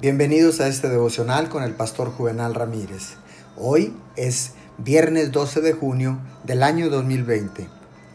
[0.00, 3.14] Bienvenidos a este devocional con el pastor Juvenal Ramírez.
[3.56, 7.68] Hoy es viernes 12 de junio del año 2020.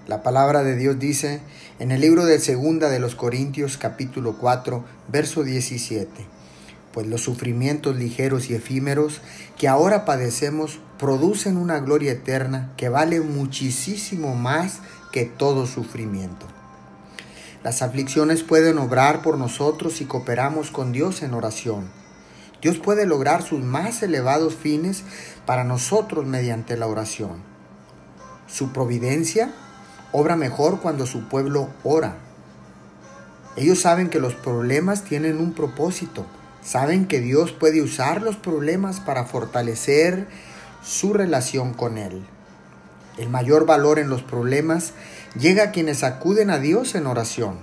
[0.08, 1.40] La palabra de Dios dice
[1.79, 6.10] en el libro de Segunda de los Corintios capítulo 4 verso 17.
[6.92, 9.21] Pues los sufrimientos ligeros y efímeros
[9.55, 14.79] que ahora padecemos producen una gloria eterna que vale muchísimo más
[15.13, 16.48] que todo sufrimiento.
[17.63, 21.89] Las aflicciones pueden obrar por nosotros si cooperamos con Dios en oración.
[22.61, 25.03] Dios puede lograr sus más elevados fines
[25.45, 27.41] para nosotros mediante la oración.
[28.47, 29.52] Su providencia
[30.11, 32.17] obra mejor cuando su pueblo ora.
[33.55, 36.25] Ellos saben que los problemas tienen un propósito.
[36.63, 40.27] Saben que Dios puede usar los problemas para fortalecer
[40.83, 42.25] su relación con Él.
[43.17, 44.94] El mayor valor en los problemas
[45.38, 47.59] llega a quienes acuden a Dios en oración.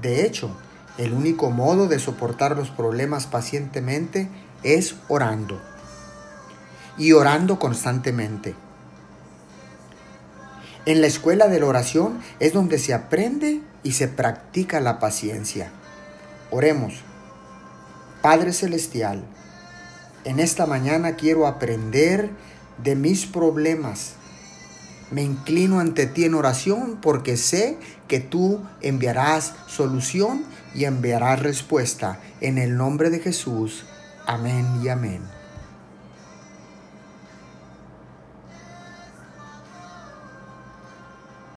[0.00, 0.50] De hecho,
[0.98, 4.28] el único modo de soportar los problemas pacientemente
[4.62, 5.60] es orando.
[6.98, 8.54] Y orando constantemente.
[10.84, 15.70] En la escuela de la oración es donde se aprende y se practica la paciencia.
[16.50, 16.94] Oremos.
[18.20, 19.24] Padre Celestial,
[20.24, 22.30] en esta mañana quiero aprender
[22.82, 24.14] de mis problemas
[25.12, 27.76] me inclino ante ti en oración porque sé
[28.08, 32.18] que tú enviarás solución y enviarás respuesta.
[32.40, 33.84] En el nombre de Jesús.
[34.26, 35.41] Amén y amén.